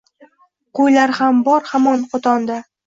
Qo‘ylar 0.79 1.15
ham 1.21 1.45
bor 1.51 1.71
hamon 1.75 2.11
qo‘tonda 2.17 2.63